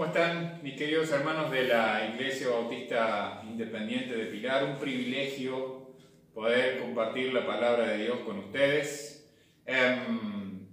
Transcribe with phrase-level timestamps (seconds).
[0.00, 4.64] ¿Cómo están mis queridos hermanos de la Iglesia Bautista Independiente de Pilar?
[4.64, 5.90] Un privilegio
[6.32, 9.30] poder compartir la palabra de Dios con ustedes.
[9.66, 10.66] Em,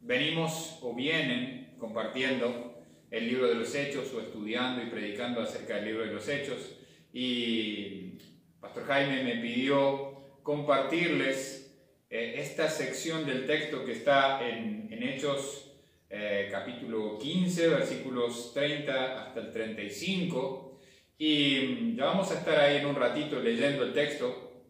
[0.00, 5.86] venimos o vienen compartiendo el libro de los Hechos o estudiando y predicando acerca del
[5.86, 6.76] libro de los Hechos
[7.12, 8.12] y
[8.60, 11.76] Pastor Jaime me pidió compartirles
[12.10, 15.67] eh, esta sección del texto que está en, en Hechos
[16.10, 20.80] eh, capítulo 15, versículos 30 hasta el 35.
[21.18, 24.64] Y ya vamos a estar ahí en un ratito leyendo el texto,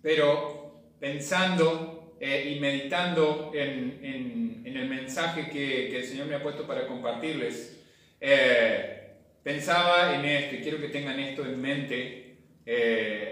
[0.00, 6.86] pero pensando eh, y meditando en, el mensaje que, el Señor me ha puesto para
[6.86, 7.84] compartirles,
[8.20, 12.20] eh, pensaba en esto y quiero que tengan esto en mente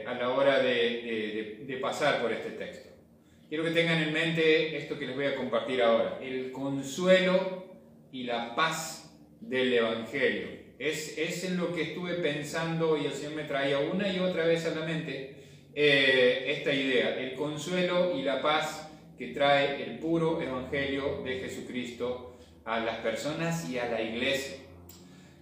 [0.06, 2.91] a la hora de pasar por este texto.
[3.52, 7.66] Quiero que tengan en mente esto que les voy a compartir ahora, el consuelo
[8.10, 10.48] y la paz del Evangelio.
[10.78, 14.46] Es, es en lo que estuve pensando y el Señor me traía una y otra
[14.46, 15.36] vez a la mente
[15.74, 22.38] eh, esta idea, el consuelo y la paz que trae el puro Evangelio de Jesucristo
[22.64, 24.60] a las personas y a la iglesia.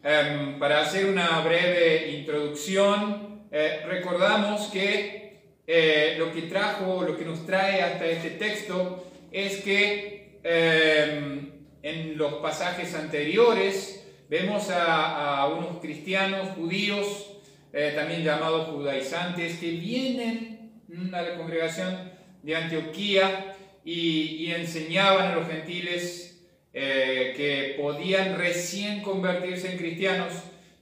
[0.03, 5.30] Em, para hacer una breve introducción, eh, recordamos que
[5.73, 12.19] eh, lo que trajo, lo que nos trae hasta este texto es que eh, en
[12.19, 17.37] los pasajes anteriores vemos a, unos cristianos judíos,
[17.73, 20.73] eh, también llamados judaizantes, que vienen
[21.13, 26.27] a la congregación de Antioquía y, y enseñaban a los gentiles
[26.73, 30.33] que podían recién convertirse en cristianos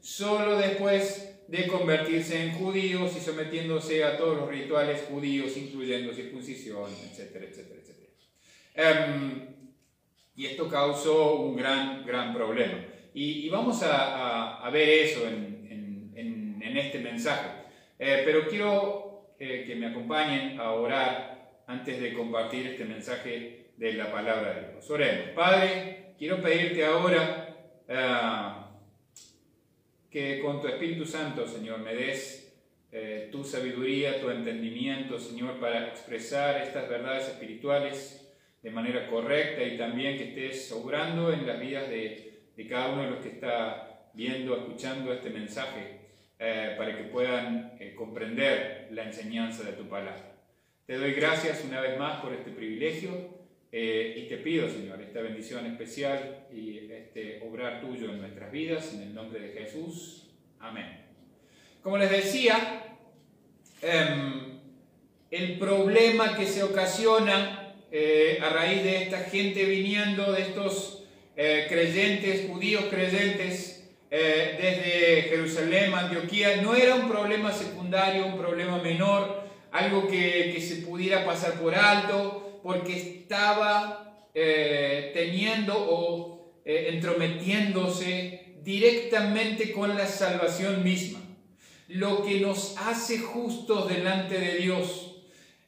[0.00, 6.84] solo después de convertirse en judíos y sometiéndose a todos los rituales judíos, incluyendo circuncisión,
[6.84, 8.10] etcétera, etcétera, etcétera.
[8.74, 9.48] Em,
[10.36, 12.84] y esto causó un gran, gran problema.
[13.14, 15.56] Y, vamos a, ver eso en,
[16.77, 17.48] este mensaje.
[17.98, 23.94] Eh, pero quiero eh, que me acompañen a orar antes de compartir este mensaje de
[23.94, 24.89] la palabra de Dios.
[24.89, 25.30] Oremos.
[25.30, 27.56] Padre, quiero pedirte ahora...
[27.89, 28.67] Uh,
[30.11, 32.48] que con tu Espíritu Santo, Señor, me des
[32.91, 38.27] eh, tu sabiduría, tu entendimiento, Señor, para expresar estas verdades espirituales
[38.63, 43.02] de manera correcta y también que estés obrando en las vidas de, de cada uno
[43.05, 45.98] de los que está viendo, escuchando este mensaje,
[46.39, 50.36] eh, para que puedan eh, comprender la enseñanza de tu palabra.
[50.86, 53.36] Te doy gracias una vez más por este privilegio
[53.70, 59.02] y te pido, Señor, esta bendición especial y este obrar tuyo en nuestras vidas, en
[59.02, 60.27] el nombre de Jesús.
[60.61, 61.07] Amén.
[61.83, 62.85] Como les decía,
[63.80, 64.61] em,
[65.30, 71.05] el problema que se ocasiona eh, a raíz de esta gente viniendo, de estos
[71.36, 73.74] eh, creyentes, judíos creyentes,
[74.11, 80.77] desde Jerusalén, Antioquía, no era un problema secundario, un problema menor, algo que, que se
[80.77, 86.37] pudiera pasar por alto, porque estaba eh, teniendo o
[86.68, 91.18] eh, entrometiéndose directamente con la salvación misma,
[91.89, 95.17] lo que nos hace justos delante de Dios.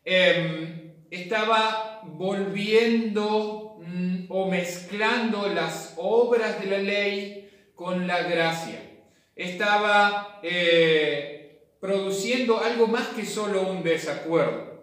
[0.04, 8.82] Em, estaba volviendo mm, o mezclando las obras de la ley con la gracia.
[9.34, 14.79] Estaba eh, produciendo algo más que solo un desacuerdo.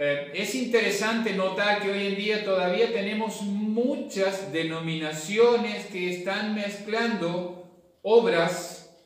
[0.00, 7.68] Eh, es interesante notar que hoy en día todavía tenemos muchas denominaciones que están mezclando
[8.02, 8.96] obras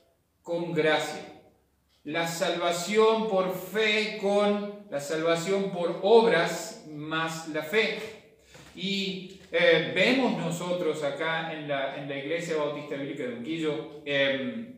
[0.42, 1.32] con gracia.
[2.04, 7.98] La salvación por fe con la salvación por obras más la fe.
[8.76, 14.76] Y eh, vemos nosotros acá en la, en la Iglesia Bautista Bíblica de Unquillo, em,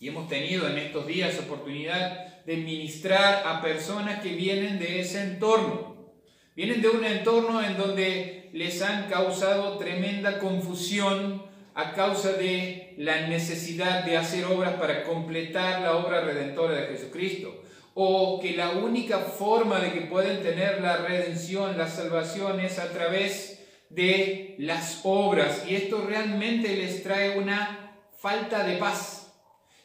[0.00, 5.20] y hemos tenido en estos días oportunidad de ministrar a personas que vienen de ese
[5.20, 6.14] entorno.
[6.56, 11.42] Vienen de un entorno en donde les han causado tremenda confusión
[11.74, 17.54] a causa de la necesidad de hacer obras para completar la obra redentora de Jesucristo.
[17.92, 22.88] O que la única forma de que pueden tener la redención, la salvación es a
[22.88, 25.66] través de las obras.
[25.68, 29.17] Y esto realmente les trae una falta de paz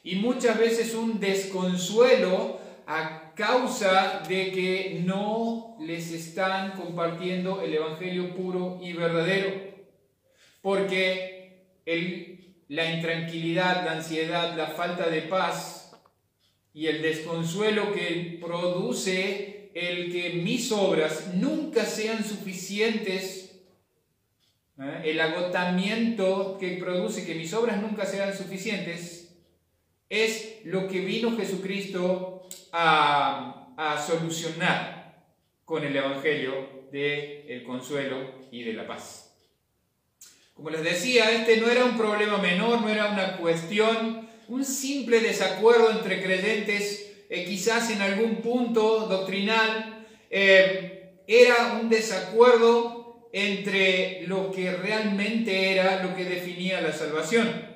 [0.04, 8.36] y muchas veces un desconsuelo a causa de que no les están compartiendo el Evangelio
[8.36, 9.74] puro y verdadero.
[10.62, 15.94] Porque el, la intranquilidad, la ansiedad, la falta de paz
[16.74, 23.44] y el desconsuelo que produce el que mis obras nunca sean suficientes
[24.80, 25.02] ¿eh?
[25.06, 29.23] el agotamiento que produce que mis obras nunca sean suficientes,
[30.14, 35.26] es lo que vino Jesucristo a, a solucionar
[35.66, 38.18] con el Evangelio del el consuelo
[38.52, 39.36] y de la paz.
[40.54, 45.20] Como les decía, este no era un problema menor, no era una cuestión, un simple
[45.20, 54.52] desacuerdo entre creyentes, eh, quizás en algún punto doctrinal, eh, era un desacuerdo entre lo
[54.52, 57.73] que realmente era lo que definía la salvación.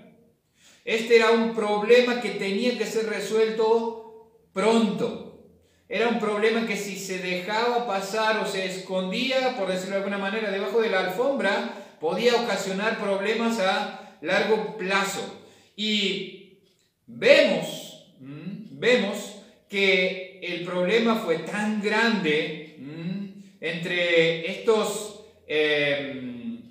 [0.88, 5.44] Este era un problema que tenía que ser resuelto pronto.
[5.90, 10.18] Era un problema que si se dejaba pasar o se escondía, por decirlo de alguna
[10.18, 15.44] manera, debajo de la alfombra, podía ocasionar problemas a largo plazo.
[15.76, 16.60] Y
[17.06, 22.78] vemos, vemos que el problema fue tan grande
[23.60, 26.62] entre estos em,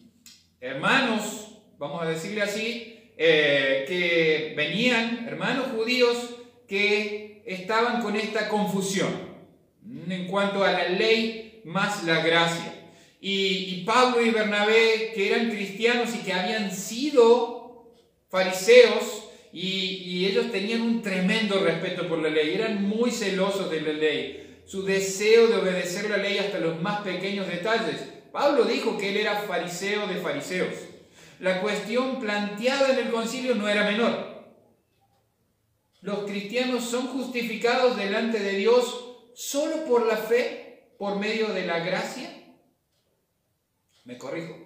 [0.58, 6.16] hermanos, vamos a decirle así, eh, que venían, hermanos judíos,
[6.68, 9.08] que estaban con esta confusión
[10.08, 12.74] en cuanto a la ley más la gracia.
[13.20, 17.86] Y, Pablo y Bernabé, que eran cristianos y que habían sido
[18.28, 23.92] fariseos, y, ellos tenían un tremendo respeto por la ley, eran muy celosos de la
[23.92, 27.96] ley, su deseo de obedecer la ley hasta los más pequeños detalles.
[28.32, 30.74] Pablo dijo que él era fariseo de fariseos.
[31.40, 34.36] La cuestión planteada en el concilio no era menor.
[36.00, 41.80] Los cristianos son justificados delante de Dios solo por la fe, por medio de la
[41.80, 42.36] gracia
[44.06, 44.56] me corrijo,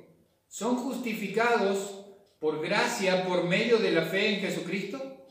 [0.48, 2.04] son justificados
[2.38, 5.26] por gracia por medio de la fe en Jesucristo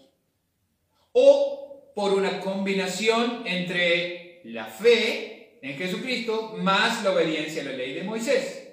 [1.12, 7.94] o por una combinación entre la fe en Jesucristo más la obediencia a la ley
[7.94, 8.69] de Moisés.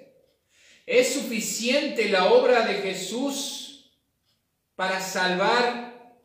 [0.87, 3.91] ¿Es suficiente la obra de Jesús
[4.75, 6.15] para salvar?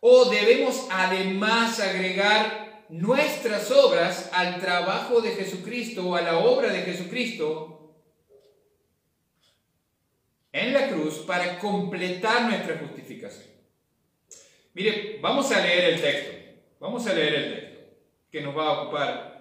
[0.00, 6.82] ¿O debemos además agregar nuestras obras al trabajo de Jesucristo o a la obra de
[6.82, 7.74] Jesucristo
[10.54, 13.48] en la cruz para completar nuestra justificación.
[14.72, 16.30] Mire, vamos a leer el texto.
[16.78, 17.80] Vamos a leer el texto
[18.30, 19.33] que nos va a ocupar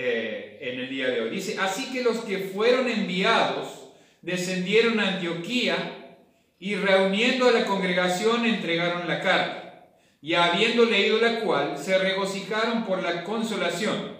[0.00, 1.30] eh, en el día de hoy.
[1.30, 3.88] Dice, así que los que fueron enviados
[4.22, 6.16] descendieron a Antioquía
[6.60, 9.88] y reuniendo a la congregación entregaron la carta
[10.22, 14.16] y habiendo leído la cual, se regocijaron por la consolación.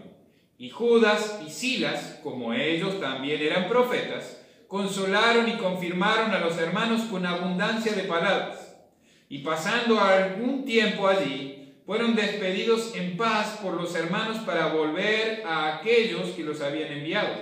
[0.58, 7.02] Y Judas y Silas, como ellos también eran profetas, consolaron y confirmaron a los hermanos
[7.02, 8.75] con abundancia de palabras.
[9.28, 11.57] Y pasando algún tiempo allí,
[11.88, 17.35] fueron despedidos en paz por los hermanos para volver a aquellos que los habían enviado.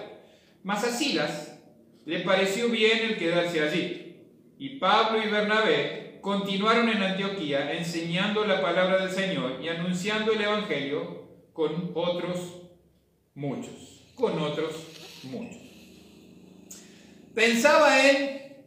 [0.62, 1.58] Mas a Silas
[2.04, 4.18] le pareció bien el quedarse allí.
[4.56, 10.40] Y Pablo y Bernabé continuaron en Antioquía enseñando la palabra del Señor y anunciando el
[10.40, 12.62] Evangelio con otros
[13.34, 14.76] muchos, con otros
[15.24, 15.58] muchos.
[17.34, 18.58] Pensaba en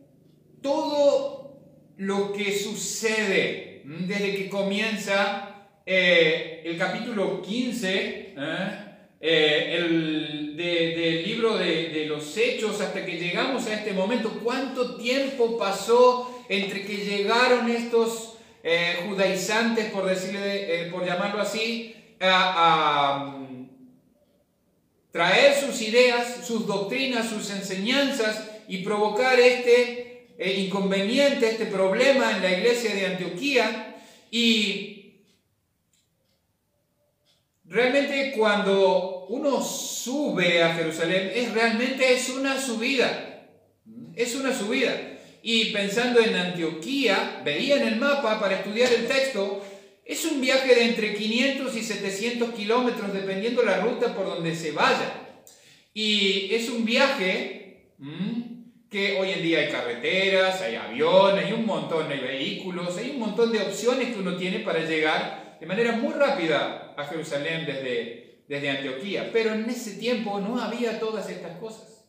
[0.62, 1.58] todo
[1.96, 5.49] lo que sucede desde que comienza
[5.92, 8.36] eh, el capítulo 15 ¿eh?
[9.20, 14.40] Eh, el, del libro de, los hechos hasta que llegamos a este momento.
[14.44, 18.36] ¿Cuánto tiempo pasó entre que llegaron estos
[19.08, 23.70] judaizantes, por, decirle, por llamarlo así, a, mm,
[25.12, 32.52] traer sus ideas, sus doctrinas, sus enseñanzas y provocar este inconveniente, este problema en la
[32.52, 33.96] iglesia de Antioquía.
[34.30, 34.99] Y
[37.70, 43.48] realmente cuando uno sube a Jerusalén, es realmente es una subida,
[44.16, 44.94] es una subida.
[45.42, 49.64] Y pensando en Antioquía, veía en el mapa para estudiar el texto,
[50.04, 54.72] es un viaje de entre 500 y 700 kilómetros dependiendo la ruta por donde se
[54.72, 55.28] vaya.
[55.94, 57.94] Y es un viaje
[58.90, 63.20] que hoy en día hay carreteras, hay aviones, hay un montón, hay vehículos, hay un
[63.20, 68.44] montón de opciones que uno tiene para llegar de manera muy rápida a Jerusalén desde,
[68.48, 69.30] desde Antioquía.
[69.32, 72.06] Pero en ese tiempo no había todas estas cosas.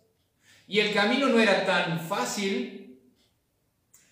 [0.67, 3.01] Y el camino no era tan fácil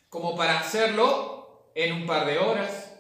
[0.09, 2.93] como para hacerlo en un par de horas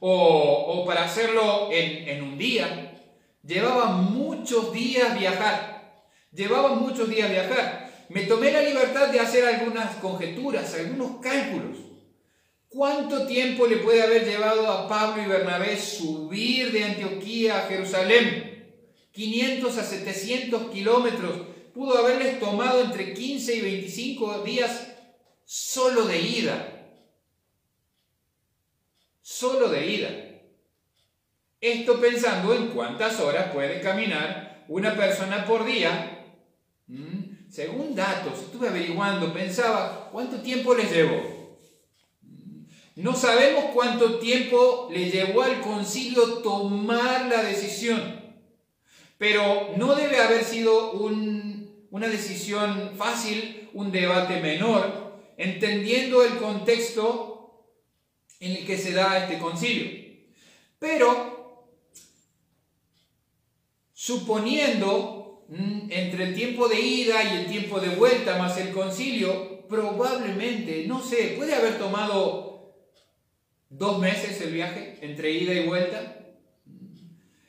[0.00, 2.94] o, para hacerlo en, en, un día.
[3.42, 7.90] Llevaba muchos días viajar, llevaba muchos días viajar.
[8.08, 11.87] Me tomé la libertad de hacer algunas conjeturas, algunos cálculos.
[12.68, 18.74] ¿Cuánto tiempo le puede haber llevado a Pablo y Bernabé subir de Antioquía a Jerusalén?
[19.12, 24.88] 500 a 700 kilómetros pudo haberles tomado entre 15 y 25 días
[25.44, 26.92] solo de ida.
[29.22, 30.10] Solo de ida.
[31.60, 36.26] Esto pensando en cuántas horas puede caminar una persona por día.
[36.86, 41.37] Mm, según datos, estuve averiguando, pensaba, ¿cuánto tiempo les llevó?
[42.98, 48.34] No sabemos cuánto tiempo le llevó al concilio tomar la decisión,
[49.16, 57.68] pero no debe haber sido una decisión fácil, un debate menor, entendiendo el contexto
[58.40, 60.18] en el que se da este concilio.
[60.80, 61.68] Pero,
[63.92, 69.68] suponiendo mm, entre el tiempo de ida y el tiempo de vuelta más el concilio,
[69.68, 72.47] probablemente, no sé, puede haber tomado
[73.70, 76.16] dos meses el viaje entre ida y vuelta.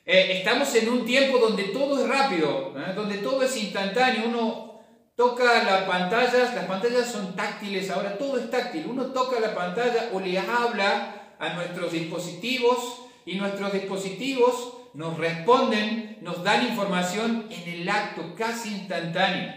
[0.04, 2.92] Eh, estamos en un tiempo donde todo es rápido, ¿eh?
[2.94, 4.28] donde todo es instantáneo.
[4.28, 4.80] Uno
[5.14, 10.10] toca las pantallas, las pantallas son táctiles, ahora todo es táctil, uno toca la pantalla
[10.12, 17.80] o le habla a nuestros dispositivos y nuestros dispositivos nos responden, nos dan información en
[17.80, 19.54] el acto casi instantáneo.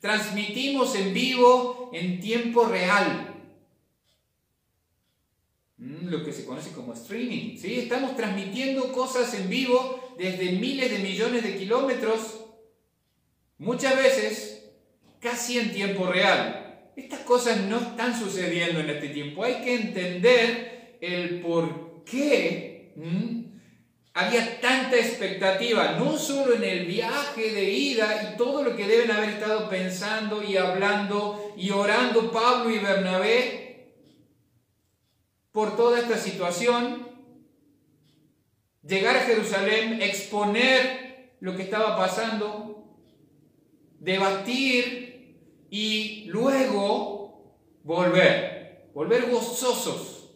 [0.00, 3.37] Transmitimos en vivo en tiempo real.
[5.78, 7.56] Mm, lo que se conoce como streaming.
[7.56, 7.80] ¿sí?
[7.80, 12.38] Estamos transmitiendo cosas en vivo desde miles de millones de kilómetros
[13.58, 14.70] Muchas veces,
[15.20, 16.92] casi en tiempo real.
[16.94, 19.42] Estas cosas no están sucediendo en este tiempo.
[19.42, 22.92] Hay que entender el por qué
[24.14, 29.10] había tanta expectativa, no solo en el viaje de ida y todo lo que deben
[29.10, 33.67] haber estado pensando y hablando y orando Pablo y Bernabé
[35.58, 37.08] por toda esta situación,
[38.86, 42.94] llegar a Jerusalén, exponer lo que estaba pasando,
[43.98, 50.30] debatir y luego volver, volver gozosos,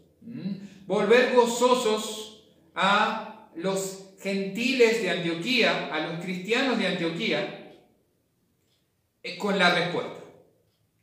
[0.88, 7.78] volver gozosos a los gentiles de Antioquía, a los cristianos de Antioquía,
[9.22, 10.18] eh, con la respuesta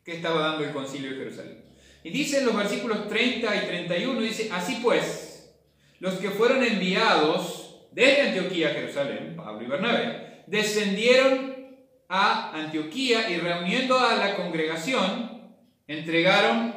[0.04, 1.69] que estaba dando el concilio de Jerusalén.
[2.04, 5.54] Y dice en los versículos 30 y 31, dice, así pues,
[6.00, 11.78] los que fueron enviados desde Antioquía a Jerusalén, Pablo y Bernabé, descendieron
[12.08, 15.56] a Antioquía y reuniendo a la congregación,
[15.88, 16.76] entregaron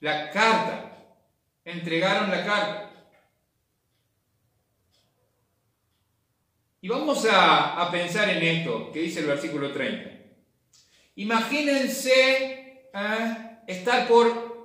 [0.00, 0.82] la carta.
[1.64, 2.86] Entregaron la carta.
[6.80, 10.10] Y vamos a, pensar en esto que dice el versículo 30.
[11.16, 12.90] Imagínense
[13.66, 14.56] estar por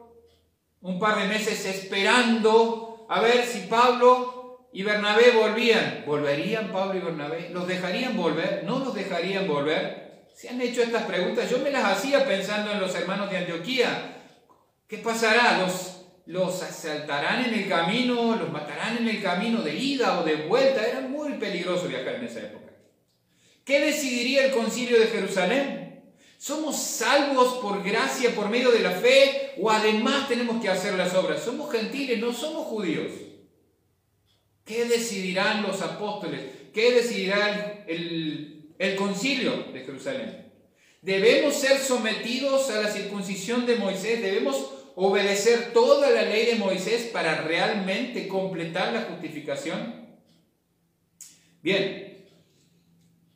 [0.82, 6.04] un par de meses esperando a ver si Pablo y Bernabé volvían.
[6.06, 7.50] ¿Volverían Pablo y Bernabé?
[7.50, 8.64] ¿Los dejarían volver?
[8.64, 10.26] ¿No los dejarían volver?
[10.34, 11.50] Se han hecho estas preguntas.
[11.50, 14.18] Yo me las hacía pensando en los hermanos de Antioquía.
[14.88, 15.60] ¿Qué pasará?
[15.60, 18.36] ¿Los, los asaltarán en el camino?
[18.36, 20.86] ¿Los matarán en el camino de ida o de vuelta?
[20.86, 22.72] Era muy peligroso viajar en esa época.
[23.66, 25.81] ¿Qué decidiría el concilio de Jerusalén?
[26.42, 29.52] ¿Somos salvos por gracia, por medio de la fe?
[29.60, 31.44] ¿O además tenemos que hacer las obras?
[31.44, 33.12] Somos gentiles, no somos judíos.
[34.66, 36.42] ¿Qué decidirán los apóstoles?
[36.74, 40.52] ¿Qué decidirá el, el concilio de Jerusalén?
[41.04, 44.20] ¿Debemos ser sometidos a la circuncisión de Moisés?
[44.20, 50.08] ¿Debemos obedecer toda la ley de Moisés para realmente completar la justificación?
[51.62, 52.11] Bien,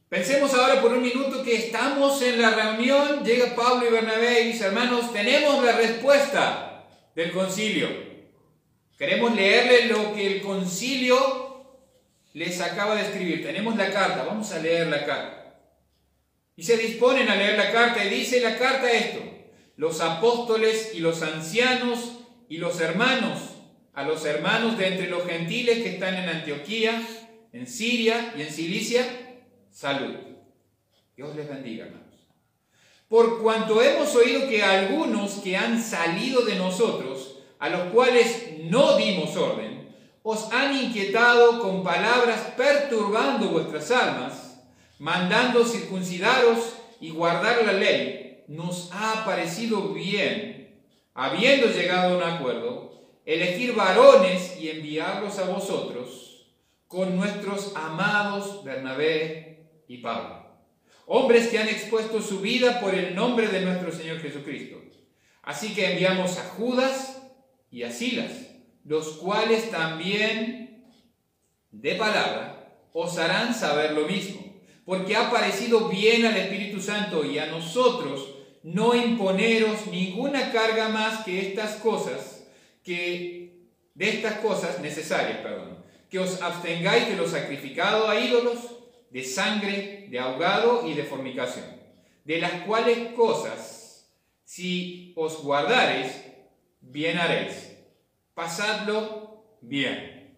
[0.10, 4.48] pensemos ahora por un minuto que estamos en la reunión, llega Pablo y Bernabé y
[4.54, 6.86] dice, hermanos, tenemos la respuesta
[7.16, 7.90] del concilio.
[8.98, 11.46] Queremos leerle lo que el concilio
[12.34, 13.44] les acaba de escribir.
[13.44, 15.58] Tenemos la carta, vamos a leer la carta.
[16.56, 19.20] Y se disponen a leer la carta y dice la carta esto.
[19.78, 23.40] Los apóstoles y los ancianos y los hermanos,
[23.94, 27.02] a los hermanos de entre los gentiles que están en Antioquía,
[27.52, 29.25] en Siria y en Cilicia,
[29.75, 30.15] salud.
[31.17, 32.05] Dios les bendiga, hermanos.
[33.10, 38.96] Por cuanto hemos oído que algunos que han salido de nosotros, a los cuales no
[38.96, 44.63] dimos orden, os han inquietado con palabras perturbando vuestras almas,
[44.98, 50.79] mandando circuncidaros y guardar la ley, nos ha parecido bien,
[51.13, 52.94] habiendo llegado a un acuerdo,
[53.25, 56.48] elegir varones y enviarlos a vosotros
[56.88, 59.55] con nuestros amados Bernabé
[59.88, 60.46] y Pablo,
[61.06, 64.82] hombres que han expuesto su vida por el nombre de nuestro Señor Jesucristo.
[65.44, 67.15] Así que enviamos a Judas,
[67.75, 68.32] y a Silas,
[68.86, 70.86] los cuales también
[71.72, 77.38] de palabra os harán saber lo mismo, porque ha parecido bien al Espíritu Santo y
[77.38, 82.48] a nosotros no imponeros ninguna carga más que estas cosas,
[82.82, 88.75] que de estas cosas necesarias, perdón, que os abstengáis de lo sacrificado a ídolos,
[89.16, 91.64] de sangre, de ahogado y de fornicación,
[92.26, 94.12] de las cuales cosas,
[94.44, 96.22] si os guardareis,
[96.82, 97.78] bien haréis.
[98.34, 100.36] Pasadlo bien.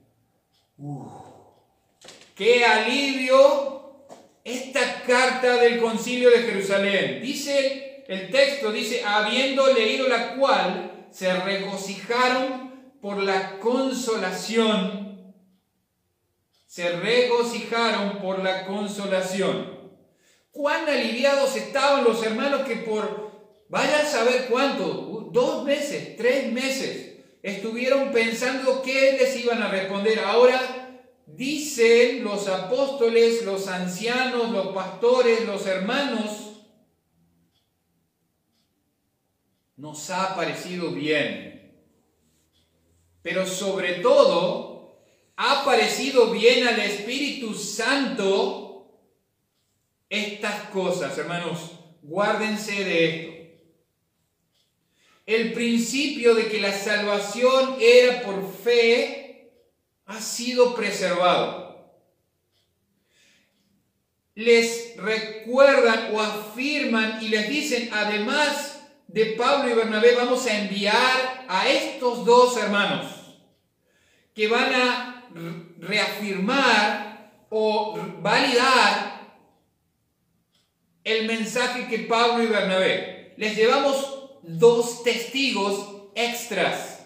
[2.36, 4.06] ¡Qué alivio
[4.44, 7.20] esta carta del concilio de Jerusalén!
[7.20, 15.07] Dice el texto, dice, habiendo leído la cual, se regocijaron por la consolación.
[16.78, 19.98] Se regocijaron por la consolación.
[20.52, 27.16] Cuán aliviados estaban los hermanos que por, vaya a saber cuánto, dos meses, tres meses,
[27.42, 30.20] estuvieron pensando qué les iban a responder.
[30.20, 36.62] Ahora dicen los apóstoles, los ancianos, los pastores, los hermanos,
[39.78, 41.76] nos ha parecido bien.
[43.24, 44.77] Pero sobre todo,
[45.38, 48.92] ha parecido bien al Espíritu Santo
[50.10, 51.72] estas cosas, hermanos.
[52.02, 53.38] Guárdense de esto.
[55.28, 59.52] El principio de que la salvación era por fe
[60.06, 61.92] ha sido preservado.
[64.34, 71.46] Les recuerdan o afirman y les dicen, además de Pablo y Bernabé, vamos a enviar
[71.48, 73.14] a estos dos hermanos
[74.34, 75.17] que van a
[75.80, 79.18] reafirmar o validar
[81.04, 83.34] el mensaje que Pablo y Bernabé.
[83.38, 87.06] Les llevamos dos testigos extras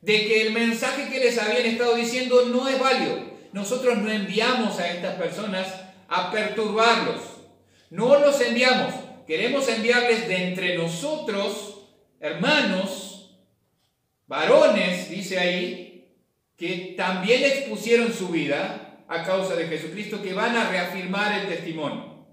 [0.00, 3.20] de que el mensaje que les habían estado diciendo no es válido.
[3.52, 5.68] Nosotros no enviamos a estas personas
[6.08, 7.20] a perturbarlos.
[7.90, 8.94] No los enviamos.
[9.26, 11.86] Queremos enviarles de entre nosotros,
[12.18, 13.36] hermanos,
[14.26, 15.91] varones, dice ahí,
[16.62, 22.24] que también expusieron su vida a causa de Jesucristo, que van a reafirmar el testimonio.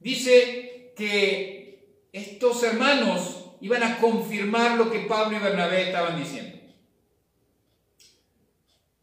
[0.00, 6.62] Dice que estos hermanos iban a confirmar lo que Pablo y Bernabé estaban diciendo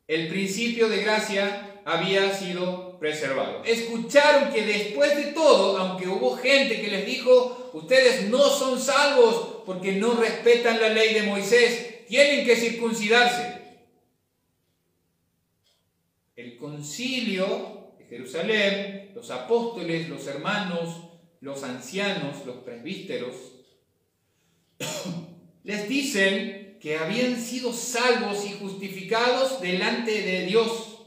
[0.09, 3.63] el principio de gracia había sido preservado.
[3.63, 9.61] Escucharon que después de todo, aunque hubo gente que les dijo, ustedes no son salvos
[9.67, 13.61] porque no respetan la ley de Moisés, tienen que circuncidarse.
[16.35, 21.09] El concilio de Jerusalén, los apóstoles, los hermanos,
[21.41, 23.35] los ancianos, los presbíteros,
[25.65, 31.01] les dicen que habían sido salvos y justificados delante de Dios.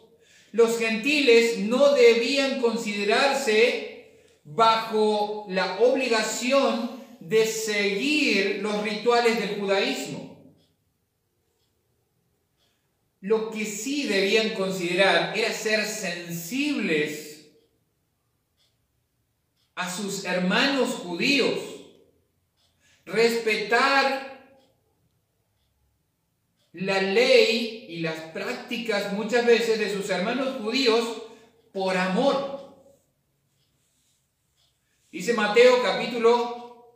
[0.51, 4.11] Los gentiles no debían considerarse
[4.45, 10.32] bajo la obligación de seguir los rituales del judaísmo.
[13.23, 17.47] Lo que sí debían considerar era ser sensibles
[19.77, 21.57] a sus hermanos judíos,
[23.07, 24.59] respetar
[26.73, 31.23] la ley y las prácticas muchas veces de sus hermanos judíos
[31.73, 32.75] por amor.
[35.13, 36.93] Dice Mateo capítulo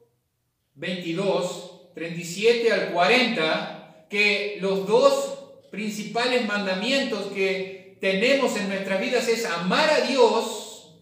[0.74, 5.35] 22, 37 al 40, que los dos
[5.70, 10.94] principales mandamientos que tenemos en nuestras vidas es amar a Dios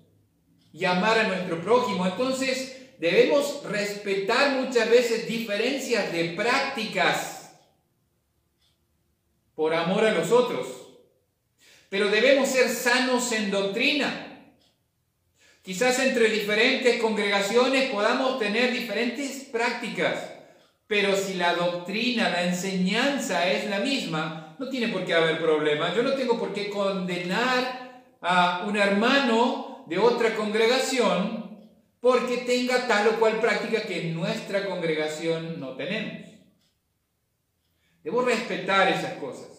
[0.72, 2.06] y amar a nuestro prójimo.
[2.06, 7.52] Entonces debemos respetar muchas veces diferencias de prácticas
[9.54, 10.66] por amor a los otros.
[11.88, 14.34] Pero debemos ser sanos en doctrina.
[15.62, 20.30] Quizás entre diferentes congregaciones podamos tener diferentes prácticas,
[20.86, 25.94] pero si la doctrina, la enseñanza es la misma, no tiene por qué haber problema.
[25.94, 31.68] Yo no tengo por qué condenar a un hermano de otra congregación
[32.00, 36.28] porque tenga tal o cual práctica que en nuestra congregación no tenemos.
[38.02, 39.54] Debo respetar esas cosas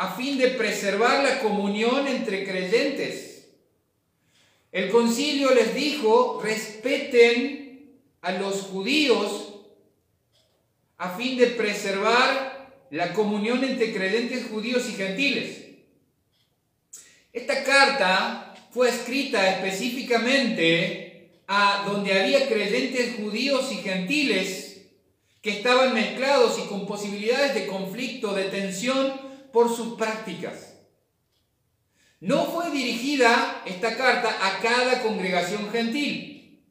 [0.00, 3.48] a fin de preservar la comunión entre creyentes.
[4.70, 9.54] El concilio les dijo, respeten a los judíos
[10.98, 12.47] a fin de preservar
[12.90, 15.64] la comunión entre creyentes judíos y gentiles.
[17.32, 24.82] Esta carta fue escrita específicamente a donde había creyentes judíos y gentiles
[25.40, 29.12] que estaban mezclados y con posibilidades de conflicto, de tensión
[29.52, 30.74] por sus prácticas.
[32.20, 36.64] No fue dirigida esta carta a cada congregación gentil.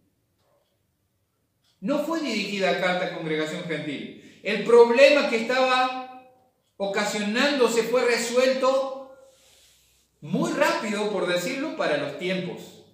[1.80, 4.40] No fue dirigida a cada congregación gentil.
[4.44, 6.07] El problema que estaba
[6.78, 9.16] ocasionándose fue resuelto
[10.22, 12.86] muy rápido, por decirlo, para los tiempos.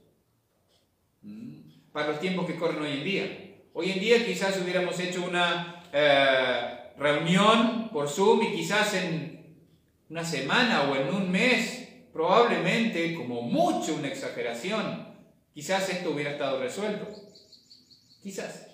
[1.91, 3.55] Para los tiempos que corren hoy en día.
[3.73, 9.57] Hoy en día quizás hubiéramos hecho una eh, reunión por Zoom y quizás en
[10.09, 15.07] una semana o en un mes probablemente, como mucho una exageración,
[15.53, 17.07] quizás esto hubiera estado resuelto.
[18.21, 18.72] Quizás.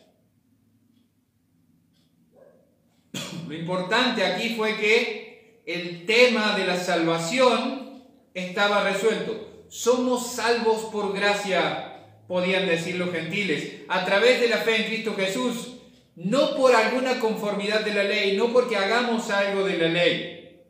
[3.49, 8.03] Lo importante aquí fue que el tema de la salvación
[8.35, 9.65] estaba resuelto.
[9.69, 15.15] Somos salvos por gracia, podían decir los gentiles, a través de la fe en Cristo
[15.15, 15.77] Jesús,
[16.15, 20.61] no por alguna conformidad de la ley, no porque hagamos algo de la ley.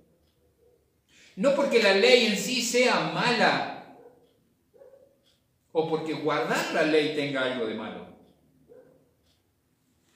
[1.35, 3.97] No porque la ley en sí sea mala
[5.73, 8.07] o porque guardar la ley tenga algo de malo,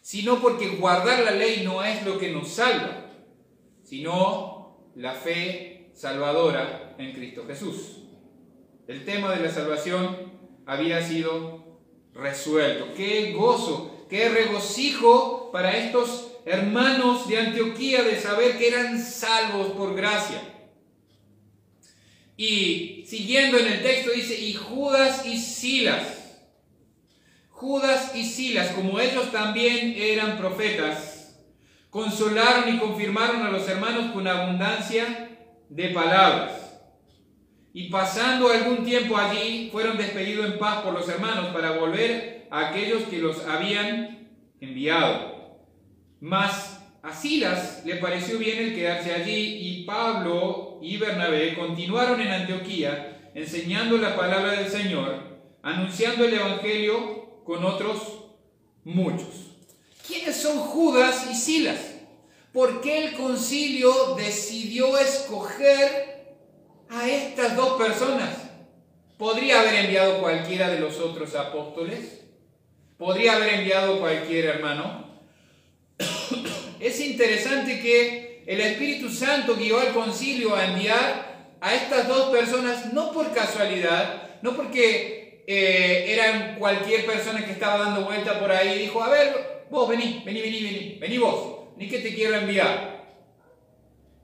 [0.03, 3.09] sino porque guardar la ley no es lo que nos salva,
[3.83, 7.99] sino la fe salvadora en Cristo Jesús.
[8.85, 10.33] El tema de la salvación
[10.65, 11.79] había sido
[12.13, 12.93] resuelto.
[12.97, 19.95] Qué gozo, qué regocijo para estos hermanos de Antioquía de saber que eran salvos por
[19.95, 20.41] gracia.
[22.35, 26.22] Y siguiendo en el texto dice, y Judas y Silas.
[27.63, 31.39] Judas y Silas, como ellos también eran profetas,
[31.89, 35.29] consolaron y confirmaron a los hermanos con abundancia
[35.69, 36.77] de palabras.
[37.73, 42.67] Y pasando algún tiempo allí, fueron despedidos en paz por los hermanos para volver a
[42.67, 44.27] aquellos que los habían
[44.59, 45.61] enviado.
[46.19, 52.27] Mas a Silas le pareció bien el quedarse allí y Pablo y Bernabé continuaron en
[52.27, 58.25] Antioquía enseñando la palabra del Señor, anunciando el Evangelio con otros
[58.83, 59.51] muchos.
[60.05, 61.79] ¿Quiénes son Judas y Silas?
[62.51, 66.35] ¿Por qué el concilio decidió escoger
[66.89, 68.35] a estas dos personas?
[69.17, 72.21] ¿Podría haber enviado cualquiera de los otros apóstoles?
[72.97, 75.07] ¿Podría haber enviado cualquier hermano?
[76.79, 82.91] es interesante que el Espíritu Santo guió al concilio a enviar a estas dos personas
[82.93, 88.79] no por casualidad, no porque eh, eran cualquier persona que estaba dando vuelta por ahí
[88.79, 93.03] dijo, a ver, vos vení, vení, vení, vení, vení vos, ni que te quiero enviar.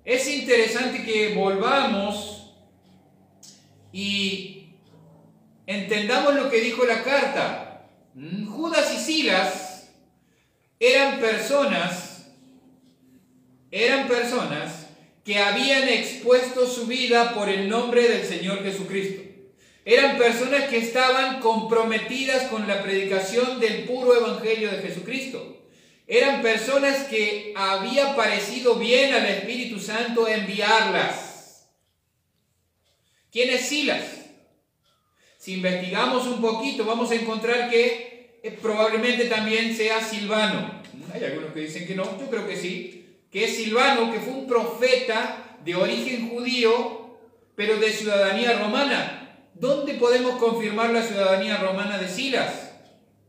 [0.05, 2.53] Es interesante que volvamos
[3.91, 4.75] y
[5.67, 7.87] entendamos lo que dijo la carta.
[8.13, 9.91] Mm, Judas y Silas
[10.79, 12.09] eran personas
[13.71, 14.87] eran personas
[15.23, 19.28] que habían expuesto su vida por el nombre del Señor Jesucristo.
[19.89, 25.63] Eran personas que estaban comprometidas con la predicación del puro Evangelio de Jesucristo.
[26.05, 31.67] Eran personas que había parecido bien al Espíritu Santo enviarlas.
[33.31, 34.05] ¿Quién es Silas?
[35.39, 40.83] Si investigamos un poquito, vamos a encontrar que eh, probablemente también sea Silvano.
[41.11, 44.33] Hay algunos que dicen que no, yo creo que sí que es Silvano, que fue
[44.33, 47.17] un profeta de origen judío,
[47.55, 49.18] pero de ciudadanía romana.
[49.59, 52.71] ¿Dónde podemos confirmar la ciudadanía romana de Silas?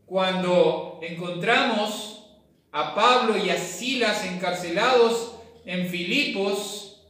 [0.05, 2.23] Cuando encontramos
[2.71, 7.03] a Pablo y a Silas encarcelados en Filipos,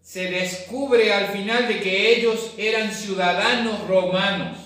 [0.00, 4.58] se descubre al final de que ellos eran ciudadanos romanos.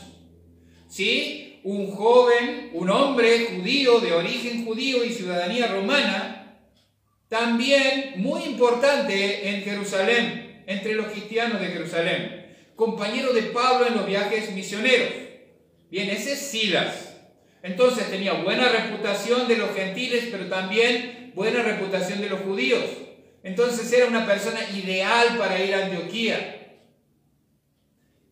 [0.89, 1.41] ¿Sí?
[1.63, 6.59] un joven, un hombre judío de origen judío y ciudadanía romana,
[7.29, 14.07] también muy importante en Jerusalén, entre los cristianos de Jerusalén, compañero de Pablo en los
[14.07, 15.09] viajes misioneros.
[15.91, 17.17] Bien, ese es Silas.
[17.65, 22.85] Entonces tenía buena reputación de los gentiles, pero también buena reputación de los judíos.
[23.43, 26.79] Entonces era una persona ideal para ir a Antioquía.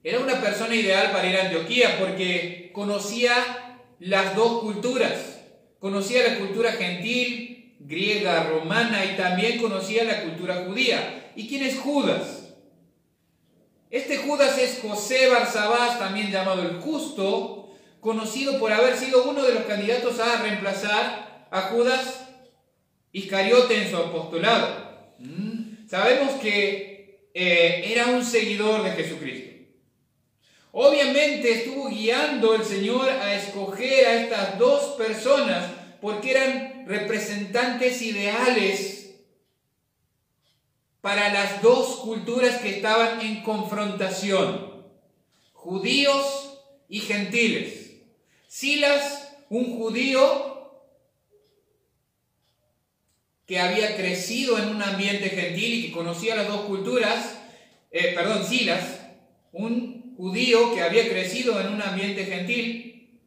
[0.04, 3.34] Era una persona ideal para ir a Antioquía porque conocía
[3.98, 5.40] las dos culturas.
[5.80, 11.27] Conocía la cultura gentil, griega, romana y también conocía la cultura judía.
[11.38, 12.48] ¿Y quién es Judas?
[13.90, 19.54] Este Judas es José Barsabás, también llamado el Justo, conocido por haber sido uno de
[19.54, 22.26] los candidatos a reemplazar a Judas
[23.12, 25.14] Iscariote en su apostolado.
[25.20, 25.88] Mm.
[25.88, 29.64] Sabemos que eh, era un seguidor de Jesucristo.
[30.72, 35.70] Obviamente estuvo guiando el Señor a escoger a estas dos personas
[36.00, 38.97] porque eran representantes ideales
[41.00, 44.84] para las dos culturas que estaban en confrontación,
[45.52, 46.58] judíos
[46.88, 47.92] y gentiles.
[48.46, 50.48] Silas, un judío
[53.46, 57.38] que había crecido en un ambiente gentil y que conocía las dos culturas,
[57.90, 59.00] eh, perdón, Silas,
[59.52, 63.20] un judío que había crecido en un ambiente gentil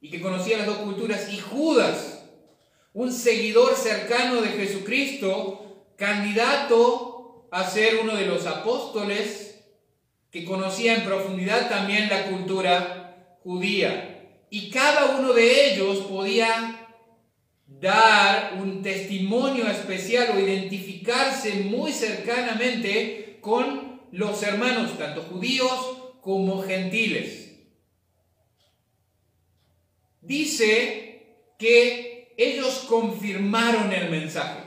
[0.00, 2.26] y que conocía las dos culturas, y Judas,
[2.92, 9.64] un seguidor cercano de Jesucristo, candidato a ser uno de los apóstoles
[10.30, 14.28] que conocía en profundidad también la cultura judía.
[14.50, 16.88] Y cada uno de ellos podía
[17.66, 27.52] dar un testimonio especial o identificarse muy cercanamente con los hermanos, tanto judíos como gentiles.
[30.20, 34.63] Dice que ellos confirmaron el mensaje.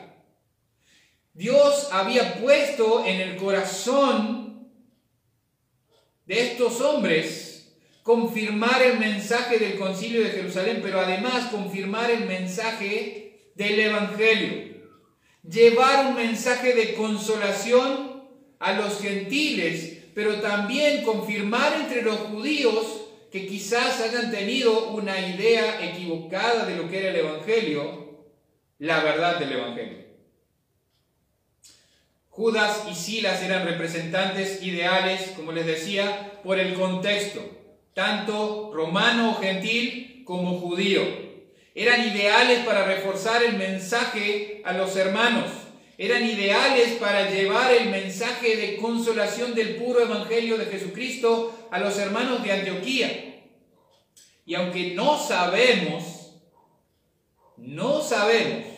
[1.37, 4.67] Dios había puesto en el corazón
[6.25, 13.51] de estos hombres confirmar el mensaje del concilio de Jerusalén, pero además confirmar el mensaje
[13.53, 14.77] del Evangelio.
[15.47, 18.23] Llevar un mensaje de consolación
[18.57, 25.85] a los gentiles, pero también confirmar entre los judíos que quizás hayan tenido una idea
[25.87, 28.25] equivocada de lo que era el Evangelio,
[28.79, 30.06] la verdad del Evangelio.
[32.37, 37.41] Judas y Silas eran representantes ideales, como les decía, por el contexto
[37.95, 41.01] tanto romano o gentil como judío.
[41.73, 45.49] Eran ideales para reforzar el mensaje a los hermanos.
[45.97, 51.97] Eran ideales para llevar el mensaje de consolación del puro evangelio de Jesucristo a los
[51.97, 53.41] hermanos de Antioquía.
[54.45, 56.35] Y aunque no sabemos,
[57.57, 58.76] no sabemos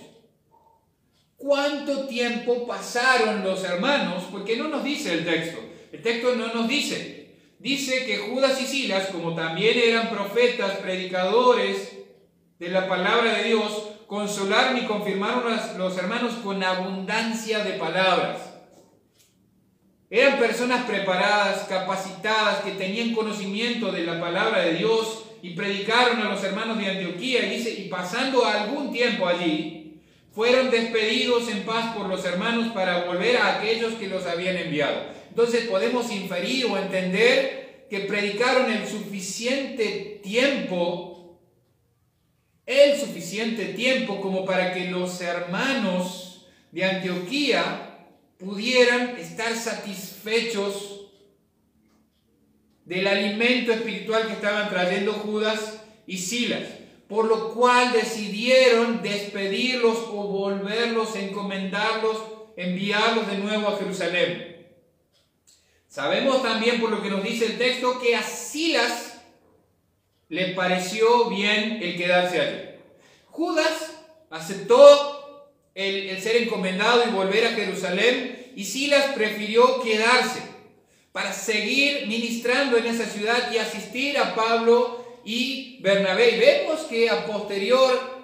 [1.39, 5.59] cuánto tiempo pasaron los hermanos, porque no nos dice el texto.
[5.91, 7.19] El texto no nos dice
[7.59, 11.91] dice que Judas y Silas, como también eran profetas, predicadores
[12.57, 18.41] de la palabra de Dios, consolaron y confirmaron a los hermanos con abundancia de palabras.
[20.09, 26.29] Eran personas preparadas, capacitadas, que tenían conocimiento de la palabra de Dios y predicaron a
[26.29, 27.45] los hermanos de Antioquía.
[27.45, 29.78] Y dice, y pasando algún tiempo allí,
[30.39, 35.07] fueron despedidos en paz por los hermanos para volver a aquellos que los habían enviado.
[35.27, 41.37] Entonces podemos inferir o entender que predicaron el suficiente tiempo,
[42.65, 51.09] el suficiente tiempo como para que los hermanos de Antioquía pudieran estar satisfechos
[52.85, 56.78] del alimento espiritual que estaban trayendo Judas y Silas,
[57.09, 62.17] por lo cual decidieron despedirlos o volverlos, encomendarlos,
[62.55, 64.67] enviarlos de nuevo a Jerusalén.
[65.87, 69.23] Sabemos también por lo que nos dice el texto que a Silas
[70.29, 72.69] le pareció bien el quedarse allí.
[73.25, 80.43] Judas aceptó el, ser encomendado y volver a Jerusalén y Silas prefirió quedarse
[81.11, 86.35] para seguir ministrando en esa ciudad y asistir a Pablo y Bernabé.
[86.35, 88.19] Y vemos que a posterior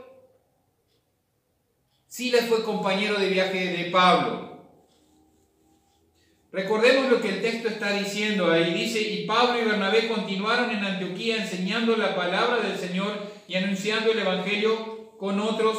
[2.15, 4.63] Silas fue compañero de viaje de Pablo.
[6.49, 8.73] Recordemos lo que el texto está diciendo ahí.
[8.73, 14.13] Dice, y Pablo y Bernabé continuaron en Antioquía enseñando la palabra del Señor y anunciando
[14.13, 15.77] el Evangelio con otros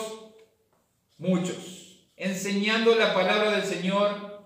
[1.16, 2.10] muchos.
[2.18, 4.44] Enseñando la palabra del Señor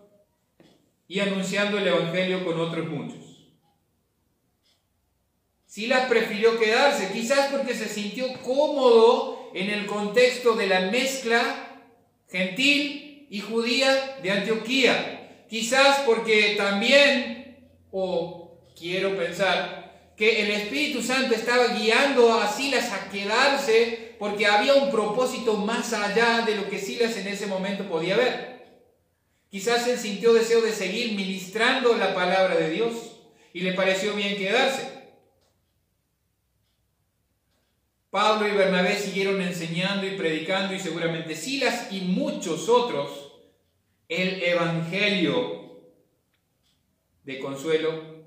[1.09, 3.20] y anunciando el Evangelio con otros muchos.
[5.71, 11.85] Silas prefirió quedarse, quizás porque se sintió cómodo en el contexto de la mezcla
[12.29, 15.45] gentil y judía de Antioquía.
[15.49, 23.09] Quizás porque también, o quiero pensar, que el Espíritu Santo estaba guiando a Silas a
[23.09, 28.17] quedarse porque había un propósito más allá de lo que Silas en ese momento podía
[28.17, 28.65] ver.
[29.49, 33.21] Quizás él sintió deseo de seguir ministrando la palabra de Dios
[33.53, 35.00] y le pareció bien quedarse.
[38.11, 43.31] Pablo y Bernabé siguieron enseñando y predicando y seguramente Silas y muchos otros
[44.09, 45.81] el Evangelio
[47.23, 48.25] de consuelo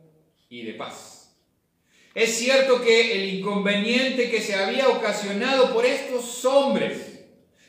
[0.48, 1.36] y de paz.
[2.15, 7.26] Es cierto que el inconveniente que se había ocasionado por estos hombres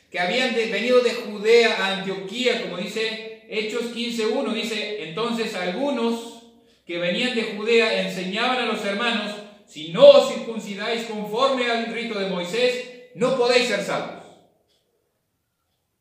[0.09, 6.43] que habían venido de Judea a Antioquía, como dice Hechos 15.1, dice, entonces algunos
[6.85, 9.34] que venían de Judea enseñaban a los hermanos,
[9.67, 14.23] si no os circuncidáis conforme al rito de Moisés, no podéis ser salvos.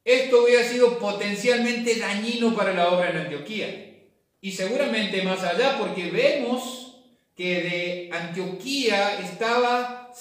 [0.05, 3.94] esto hubiera sido potencialmente dañino para la obra en Antioquía.
[4.40, 7.03] Y seguramente más allá, porque vemos
[7.35, 10.12] que de Antioquía estaba,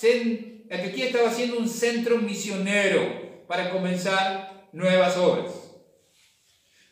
[0.71, 5.51] Antioquía estaba siendo un centro misionero para comenzar nuevas obras.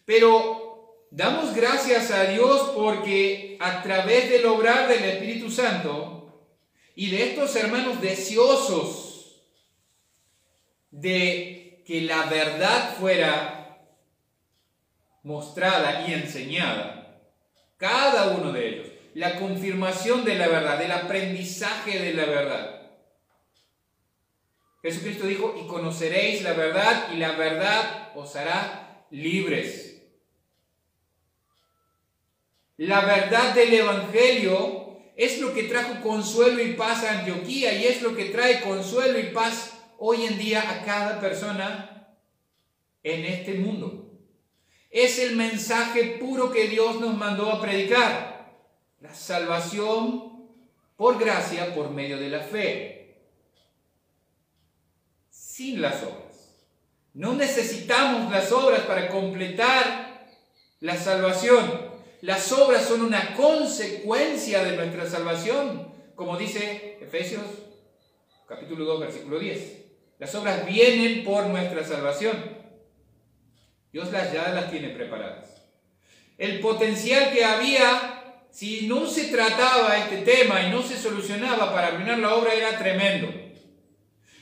[0.05, 6.20] Pero damos gracias a Dios porque a través del obrar del Espíritu Santo
[6.95, 9.41] y de estos hermanos deseosos
[10.91, 13.61] de que la verdad fuera
[15.23, 17.21] mostrada y enseñada.
[17.77, 18.87] Cada uno de ellos.
[19.13, 22.81] La confirmación de la verdad, el aprendizaje de la verdad.
[24.81, 30.01] Jesucristo dijo, y conoceréis la verdad y la verdad os hará libres.
[32.77, 34.80] La verdad del Evangelio
[35.21, 39.19] es lo que trajo consuelo y paz a Antioquía y es lo que trae consuelo
[39.19, 42.15] y paz hoy en día a cada persona
[43.03, 44.09] en este mundo.
[44.89, 48.51] Es el mensaje puro que Dios nos mandó a predicar.
[48.99, 50.49] La salvación
[50.95, 53.27] por gracia por medio de la fe.
[55.29, 56.65] Sin las obras.
[57.13, 60.27] No necesitamos las obras para completar
[60.79, 61.90] la salvación.
[62.21, 67.41] Las obras son una consecuencia de nuestra salvación, como dice Efesios
[68.47, 69.77] capítulo 2, versículo 10.
[70.19, 72.37] Las obras vienen por nuestra salvación.
[73.91, 75.63] Dios las ya las tiene preparadas.
[76.37, 81.87] El potencial que había, si no se trataba este tema y no se solucionaba para
[81.87, 83.29] arruinar la obra, era tremendo.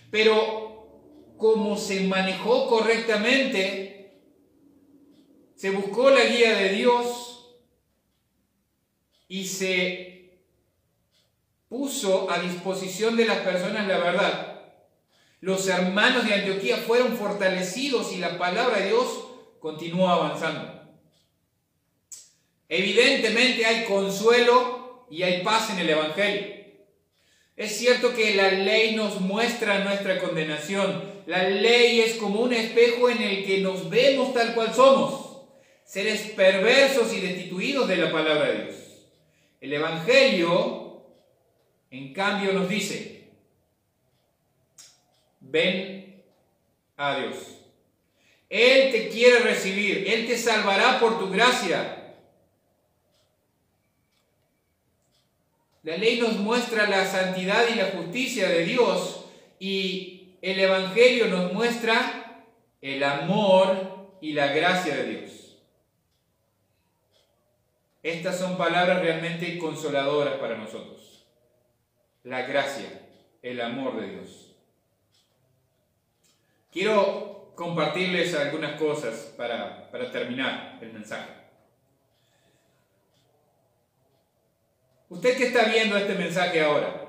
[0.09, 4.19] Pero como se manejó correctamente,
[5.55, 7.28] se buscó la guía de Dios
[9.29, 10.39] y se
[11.69, 14.49] puso a disposición de las personas la verdad
[15.41, 19.07] los hermanos de Antioquía fueron fortalecidos y la palabra de Dios
[19.59, 20.83] continuó avanzando.
[22.67, 26.59] Evidentemente hay consuelo y hay paz en el Evangelio.
[27.55, 31.03] Es cierto que la ley nos muestra nuestra condenación.
[31.25, 35.43] La ley es como un espejo en el que nos vemos tal cual somos,
[35.85, 38.75] seres perversos y destituidos de la palabra de Dios.
[39.62, 41.04] El Evangelio,
[41.91, 43.30] en cambio, nos dice,
[45.39, 46.24] ven
[46.98, 47.36] a Dios.
[48.50, 52.15] Él te quiere recibir, Él te salvará por tu gracia.
[55.84, 59.26] La ley nos muestra la santidad y la justicia de Dios
[59.60, 62.45] y el Evangelio nos muestra
[62.82, 65.38] el amor y la gracia de Dios.
[68.01, 71.27] Estas son palabras realmente consoladoras para nosotros.
[72.23, 73.07] La gracia,
[73.41, 74.55] el amor de Dios.
[76.71, 81.29] Quiero compartirles algunas cosas para, terminar el mensaje.
[85.09, 87.07] Usted que está viendo este mensaje ahora,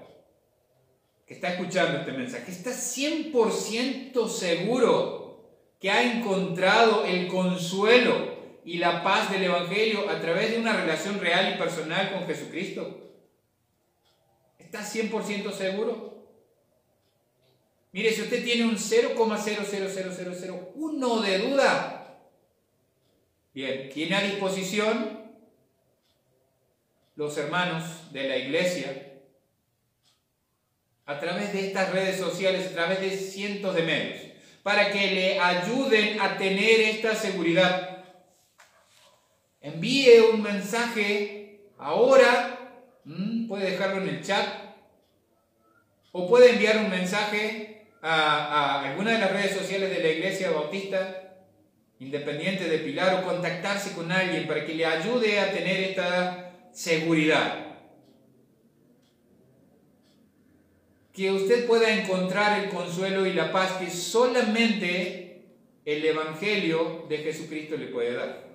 [1.27, 5.21] que está escuchando este mensaje, ¿está 100% seguro
[5.79, 11.21] que ha encontrado el consuelo y la paz del Evangelio a través de una relación
[11.21, 13.13] real y personal con Jesucristo?
[14.59, 16.11] ¿Está 100% seguro?
[17.93, 22.21] Mire, si usted tiene un 0,00001 de duda,
[23.53, 25.19] bien, tiene a disposición
[27.17, 29.09] los hermanos de la iglesia
[31.07, 34.21] a través de estas redes sociales, a través de cientos de medios,
[34.63, 37.90] para que le ayuden a tener esta seguridad.
[39.61, 42.79] Envíe un mensaje ahora,
[43.47, 44.47] puede dejarlo en el chat,
[46.13, 51.27] o puede enviar un mensaje a, alguna de las redes sociales de la Iglesia Bautista
[51.99, 57.67] Independiente de Pilar o contactarse con alguien para que le ayude a tener esta seguridad.
[61.13, 65.43] Que usted pueda encontrar el consuelo y la paz que solamente
[65.85, 68.50] el Evangelio de Jesucristo le puede dar.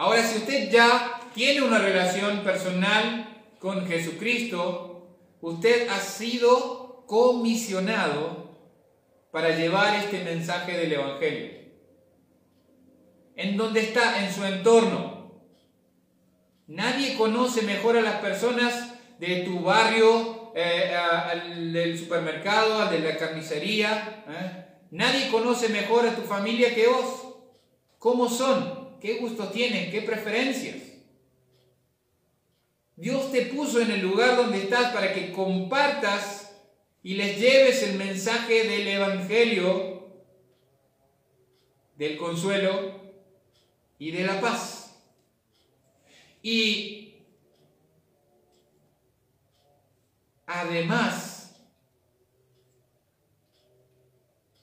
[0.00, 8.56] Ahora, si usted ya tiene una relación personal con Jesucristo, usted ha sido comisionado
[9.30, 11.50] para llevar este mensaje del Evangelio.
[13.36, 14.24] ¿En dónde está?
[14.24, 15.34] En su entorno.
[16.66, 23.00] Nadie conoce mejor a las personas de tu barrio, eh, al del supermercado, al de
[23.00, 24.24] la carnicería.
[24.30, 24.64] ¿eh?
[24.92, 27.34] Nadie conoce mejor a tu familia que vos.
[27.98, 28.79] ¿Cómo son?
[29.00, 29.90] ¿Qué gustos tienen?
[29.90, 30.76] ¿Qué preferencias?
[32.96, 36.52] Dios te puso en el lugar donde estás para que compartas
[37.02, 40.00] y les lleves el mensaje del Evangelio
[41.96, 43.00] del consuelo
[43.98, 44.98] y de la paz.
[46.42, 47.14] Y
[50.46, 51.56] además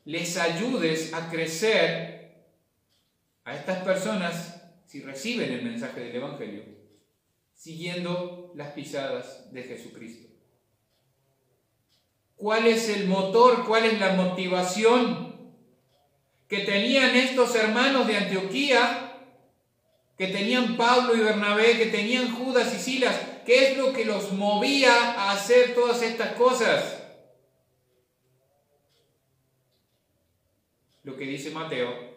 [0.05, 2.16] les ayudes a crecer
[3.47, 6.63] a estas personas si reciben el mensaje del Evangelio,
[7.53, 10.27] siguiendo las pisadas de Jesucristo.
[12.35, 13.65] ¿Cuál es el motor?
[13.65, 15.53] ¿Cuál es la motivación
[16.49, 19.17] que tenían estos hermanos de Antioquía?
[20.17, 23.15] Que tenían Pablo y Bernabé, que tenían Judas y Silas.
[23.45, 27.01] ¿Qué es lo que los movía a hacer todas estas cosas?
[31.03, 32.16] Lo que dice Mateo,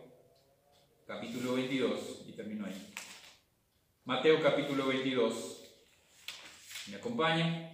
[1.11, 2.87] capítulo 22, y termino ahí.
[4.05, 5.65] Mateo capítulo 22.
[6.87, 7.67] ¿Me acompaña?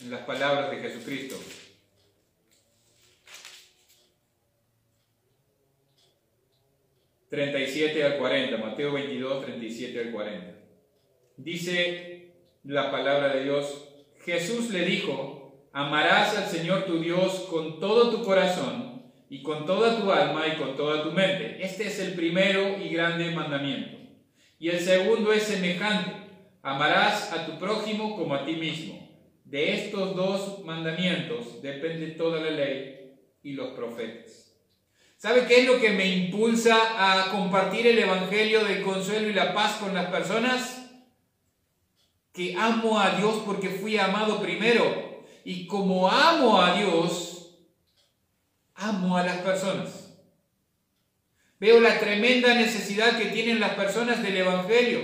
[0.00, 1.36] en las palabras de Jesucristo.
[7.30, 8.56] ...37 al 40...
[8.58, 10.54] Mateo 22, 37 al 40...
[11.36, 12.32] Dice
[12.64, 13.88] la palabra de Dios...
[14.24, 15.68] Jesús le dijo...
[15.72, 18.83] Amarás al Señor tu Dios con todo tu corazón...
[19.34, 21.58] Y con toda tu alma y con toda tu mente.
[21.60, 23.98] Este es el primero y grande mandamiento.
[24.60, 26.12] Y el segundo es semejante.
[26.62, 29.10] Amarás a tu prójimo como a ti mismo.
[29.44, 34.56] De estos dos mandamientos depende toda la ley y los profetas.
[35.16, 39.52] ¿Sabe qué es lo que me impulsa a compartir el Evangelio del consuelo y la
[39.52, 40.92] paz con las personas?
[42.32, 45.24] Que amo a Dios porque fui amado primero.
[45.44, 47.33] Y como amo a Dios,
[48.74, 50.04] amo a las personas.
[51.60, 55.00] Veo la tremenda necesidad que tienen las personas del Evangelio.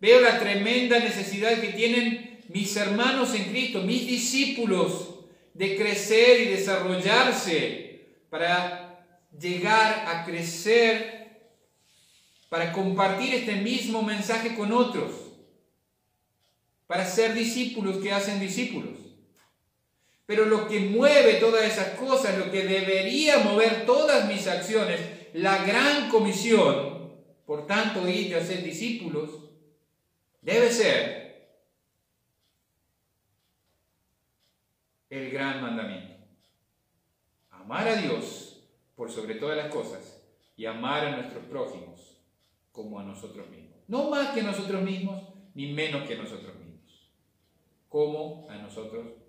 [0.00, 5.16] Veo la tremenda necesidad que tienen mis hermanos en Cristo, mis discípulos,
[5.54, 9.04] de crecer y desarrollarse para
[9.38, 11.40] llegar a crecer,
[12.48, 15.12] para compartir este mismo mensaje con otros,
[16.86, 19.07] para ser discípulos que hacen discípulos.
[20.28, 25.00] Pero lo que mueve todas esas cosas, lo que debería mover todas mis acciones,
[25.32, 27.14] la gran comisión,
[27.46, 29.30] por tanto, ir a ser discípulos,
[30.42, 31.56] debe ser
[35.08, 36.16] el gran mandamiento.
[37.48, 40.22] Amar a Dios por sobre todas las cosas
[40.58, 42.20] y amar a nuestros prójimos
[42.70, 43.78] como a nosotros mismos.
[43.88, 45.22] No más que nosotros mismos,
[45.54, 47.08] ni menos que nosotros mismos.
[47.88, 49.27] Como a nosotros mismos.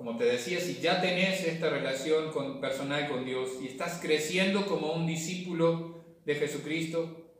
[0.00, 4.64] Como te decía, si ya tenés esta relación con, personal con Dios y estás creciendo
[4.64, 7.34] como un discípulo de Jesucristo,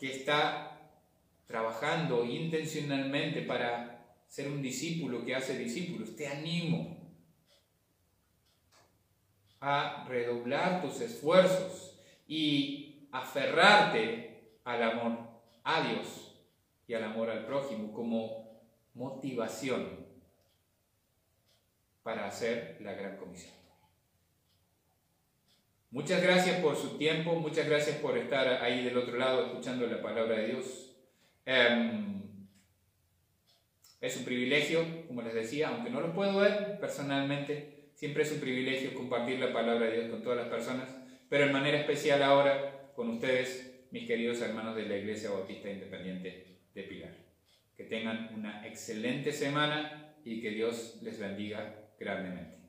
[0.00, 0.90] que está
[1.46, 6.16] trabajando intencionalmente para ser un discípulo que hace discípulos.
[6.16, 6.96] Te animo
[9.60, 15.18] a redoblar tus esfuerzos y aferrarte al amor
[15.62, 16.36] a Dios
[16.88, 18.60] y al amor al prójimo como
[18.94, 19.93] motivación
[22.04, 23.54] para hacer la gran comisión.
[25.90, 30.02] Muchas gracias por su tiempo, muchas gracias por estar ahí del otro lado escuchando la
[30.02, 30.94] palabra de Dios.
[31.46, 32.48] Em,
[34.00, 38.40] es un privilegio, como les decía, aunque no lo puedo ver personalmente, siempre es un
[38.40, 40.94] privilegio compartir la palabra de Dios con todas las personas,
[41.28, 46.58] pero en manera especial ahora con ustedes, mis queridos hermanos de la Iglesia Bautista Independiente
[46.74, 47.16] de Pilar.
[47.76, 52.63] Que tengan una excelente semana y que Dios les bendiga grandemente.